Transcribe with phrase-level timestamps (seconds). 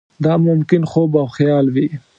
[0.23, 1.87] دا ممکن خوب او خیال وي.